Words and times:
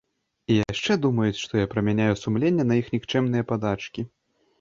І 0.51 0.55
яшчэ 0.59 0.95
думаюць, 1.03 1.37
што 1.41 1.53
я 1.63 1.67
прамяняю 1.73 2.13
сумленне 2.21 2.65
на 2.71 2.79
іх 2.81 2.89
нікчэмныя 2.95 3.47
падачкі. 3.53 4.07